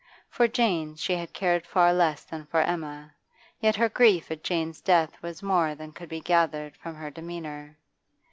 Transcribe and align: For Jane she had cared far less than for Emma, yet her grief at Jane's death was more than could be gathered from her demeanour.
For 0.31 0.47
Jane 0.47 0.95
she 0.95 1.13
had 1.13 1.31
cared 1.31 1.63
far 1.67 1.93
less 1.93 2.23
than 2.23 2.47
for 2.47 2.61
Emma, 2.61 3.13
yet 3.59 3.75
her 3.75 3.87
grief 3.87 4.31
at 4.31 4.43
Jane's 4.43 4.81
death 4.81 5.21
was 5.21 5.43
more 5.43 5.75
than 5.75 5.91
could 5.91 6.09
be 6.09 6.21
gathered 6.21 6.75
from 6.75 6.95
her 6.95 7.11
demeanour. 7.11 7.77